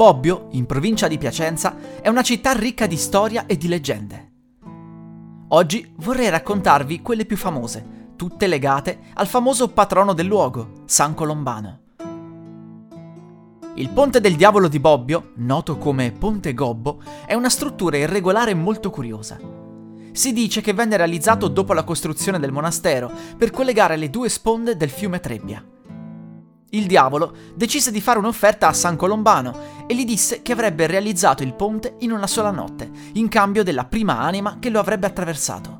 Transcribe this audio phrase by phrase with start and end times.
[0.00, 4.30] Bobbio, in provincia di Piacenza, è una città ricca di storia e di leggende.
[5.48, 11.80] Oggi vorrei raccontarvi quelle più famose, tutte legate al famoso patrono del luogo, San Colombano.
[13.74, 18.88] Il Ponte del Diavolo di Bobbio, noto come Ponte Gobbo, è una struttura irregolare molto
[18.88, 19.38] curiosa.
[20.12, 24.78] Si dice che venne realizzato dopo la costruzione del monastero per collegare le due sponde
[24.78, 25.62] del fiume Trebbia.
[26.72, 31.42] Il diavolo decise di fare un'offerta a San Colombano e gli disse che avrebbe realizzato
[31.42, 35.78] il ponte in una sola notte, in cambio della prima anima che lo avrebbe attraversato.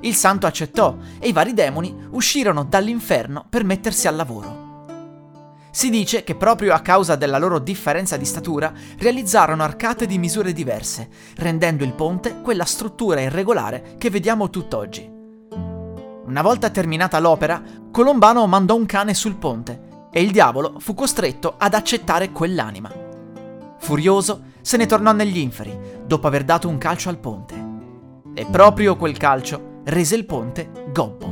[0.00, 4.68] Il santo accettò e i vari demoni uscirono dall'inferno per mettersi al lavoro.
[5.70, 10.54] Si dice che proprio a causa della loro differenza di statura realizzarono arcate di misure
[10.54, 15.18] diverse, rendendo il ponte quella struttura irregolare che vediamo tutt'oggi.
[16.30, 21.56] Una volta terminata l'opera, Colombano mandò un cane sul ponte e il diavolo fu costretto
[21.58, 22.88] ad accettare quell'anima.
[23.80, 27.54] Furioso, se ne tornò negli inferi, dopo aver dato un calcio al ponte.
[28.32, 31.26] E proprio quel calcio rese il ponte gobbo.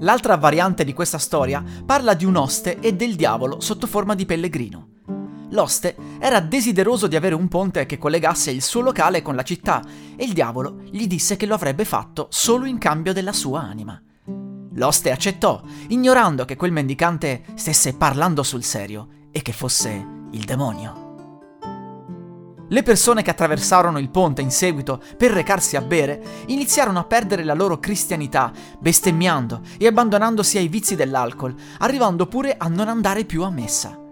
[0.00, 4.26] L'altra variante di questa storia parla di un oste e del diavolo sotto forma di
[4.26, 4.93] pellegrino.
[5.54, 9.82] L'oste era desideroso di avere un ponte che collegasse il suo locale con la città
[10.16, 14.00] e il diavolo gli disse che lo avrebbe fatto solo in cambio della sua anima.
[14.72, 21.02] L'oste accettò, ignorando che quel mendicante stesse parlando sul serio e che fosse il demonio.
[22.68, 27.44] Le persone che attraversarono il ponte in seguito per recarsi a bere iniziarono a perdere
[27.44, 33.44] la loro cristianità, bestemmiando e abbandonandosi ai vizi dell'alcol, arrivando pure a non andare più
[33.44, 34.02] a messa.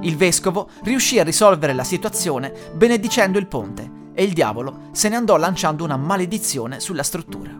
[0.00, 5.16] Il vescovo riuscì a risolvere la situazione benedicendo il ponte e il diavolo se ne
[5.16, 7.50] andò lanciando una maledizione sulla struttura.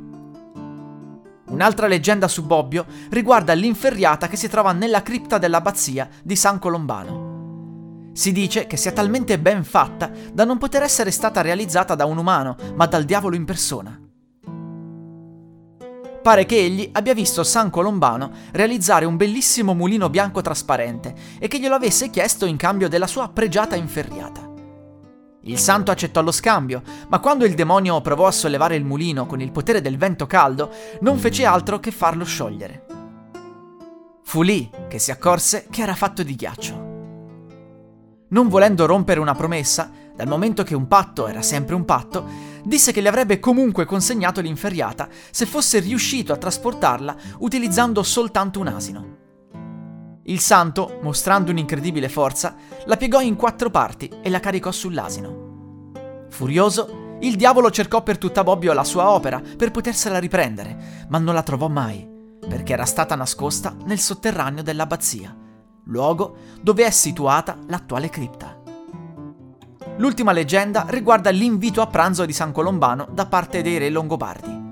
[1.46, 8.10] Un'altra leggenda su Bobbio riguarda l'inferriata che si trova nella cripta dell'abbazia di San Colombano.
[8.12, 12.18] Si dice che sia talmente ben fatta da non poter essere stata realizzata da un
[12.18, 14.03] umano, ma dal diavolo in persona.
[16.24, 21.60] Pare che egli abbia visto San Colombano realizzare un bellissimo mulino bianco trasparente e che
[21.60, 24.50] glielo avesse chiesto in cambio della sua pregiata inferriata.
[25.42, 29.42] Il santo accettò lo scambio, ma quando il demonio provò a sollevare il mulino con
[29.42, 30.70] il potere del vento caldo,
[31.02, 32.86] non fece altro che farlo sciogliere.
[34.22, 36.92] Fu lì che si accorse che era fatto di ghiaccio.
[38.28, 42.24] Non volendo rompere una promessa, dal momento che un patto era sempre un patto,
[42.64, 48.66] disse che le avrebbe comunque consegnato l'inferriata se fosse riuscito a trasportarla utilizzando soltanto un
[48.68, 49.16] asino.
[50.24, 55.92] Il santo, mostrando un'incredibile forza, la piegò in quattro parti e la caricò sull'asino.
[56.30, 61.34] Furioso, il diavolo cercò per tutta Bobbio la sua opera per potersela riprendere, ma non
[61.34, 62.08] la trovò mai,
[62.48, 65.36] perché era stata nascosta nel sotterraneo dell'abbazia,
[65.84, 68.63] luogo dove è situata l'attuale cripta.
[69.96, 74.62] L'ultima leggenda riguarda l'invito a pranzo di San Colombano da parte dei re longobardi.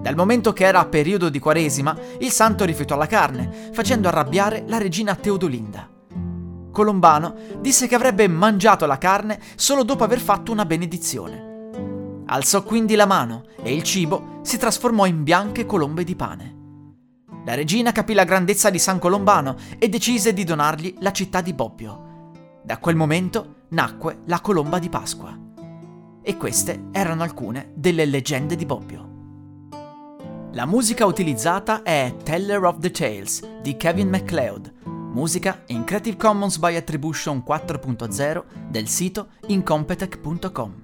[0.00, 4.78] Dal momento che era periodo di Quaresima, il santo rifiutò la carne, facendo arrabbiare la
[4.78, 5.88] regina Teodolinda.
[6.70, 12.22] Colombano disse che avrebbe mangiato la carne solo dopo aver fatto una benedizione.
[12.26, 16.52] Alzò quindi la mano e il cibo si trasformò in bianche colombe di pane.
[17.44, 21.52] La regina capì la grandezza di San Colombano e decise di donargli la città di
[21.52, 22.30] Bobbio.
[22.62, 25.38] Da quel momento nacque la colomba di Pasqua.
[26.22, 29.12] E queste erano alcune delle leggende di Bobbio.
[30.52, 34.72] La musica utilizzata è Teller of the Tales di Kevin MacLeod,
[35.12, 40.83] musica in Creative Commons by Attribution 4.0 del sito incompetech.com.